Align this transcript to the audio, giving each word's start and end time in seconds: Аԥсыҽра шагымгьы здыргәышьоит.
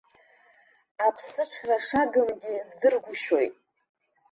Аԥсыҽра 1.07 1.77
шагымгьы 1.85 2.55
здыргәышьоит. 2.67 3.53